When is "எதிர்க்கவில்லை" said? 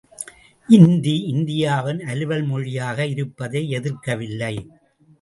3.71-4.55